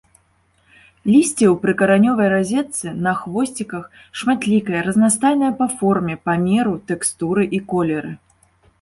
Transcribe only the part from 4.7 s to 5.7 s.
разнастайнае па